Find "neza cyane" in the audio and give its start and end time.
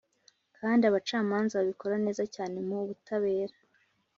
2.05-2.57